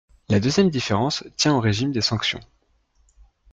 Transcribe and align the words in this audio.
La 0.29 0.39
deuxième 0.39 0.71
différence 0.71 1.23
tient 1.37 1.53
au 1.55 1.59
régime 1.59 1.91
des 1.91 2.01
sanctions. 2.01 2.39